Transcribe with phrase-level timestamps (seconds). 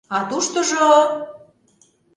[0.15, 0.87] А туштыжо...